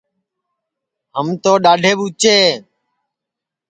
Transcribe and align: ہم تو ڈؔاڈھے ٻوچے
ہم 1.17 1.27
تو 1.43 1.51
ڈؔاڈھے 1.63 1.91
ٻوچے 1.97 2.37